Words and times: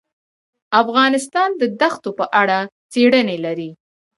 افغانستان 0.81 1.49
د 1.61 1.63
دښتو 1.79 2.09
په 2.19 2.25
اړه 2.41 2.57
څېړنې 2.91 3.37
لري. 3.45 3.69